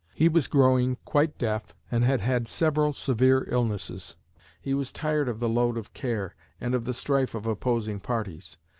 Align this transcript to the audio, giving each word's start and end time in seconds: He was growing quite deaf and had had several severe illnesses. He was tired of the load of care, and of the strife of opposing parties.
He 0.15 0.29
was 0.29 0.47
growing 0.47 0.97
quite 1.05 1.37
deaf 1.37 1.75
and 1.91 2.03
had 2.03 2.21
had 2.21 2.47
several 2.47 2.91
severe 2.91 3.47
illnesses. 3.51 4.15
He 4.59 4.73
was 4.73 4.91
tired 4.91 5.29
of 5.29 5.39
the 5.39 5.47
load 5.47 5.77
of 5.77 5.93
care, 5.93 6.33
and 6.59 6.73
of 6.73 6.85
the 6.85 6.93
strife 6.95 7.35
of 7.35 7.45
opposing 7.45 7.99
parties. 7.99 8.57